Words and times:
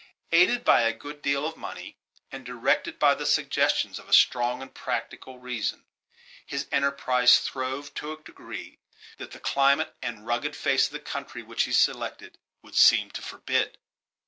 Aided 0.31 0.65
by 0.65 0.81
a 0.81 0.93
good 0.93 1.21
deal 1.21 1.45
of 1.45 1.55
money, 1.55 1.95
and 2.31 2.43
directed 2.43 2.97
by 2.97 3.13
the 3.13 3.23
suggestions 3.27 3.99
of 3.99 4.09
a 4.09 4.13
strong 4.13 4.59
and 4.63 4.73
practical 4.73 5.37
reason, 5.37 5.85
his 6.43 6.65
enterprise 6.71 7.37
throve 7.37 7.93
to 7.93 8.11
a 8.11 8.17
degree 8.19 8.79
that 9.19 9.29
the 9.29 9.39
climate 9.39 9.93
and 10.01 10.25
rugged 10.25 10.55
face 10.55 10.87
of 10.87 10.93
the 10.93 10.99
country 10.99 11.43
which 11.43 11.65
he 11.65 11.71
selected 11.71 12.39
would 12.63 12.73
seem 12.73 13.11
to 13.11 13.21
forbid. 13.21 13.77